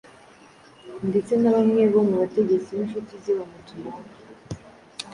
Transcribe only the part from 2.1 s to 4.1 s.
bategetsi b’incuti ze bamutumaho,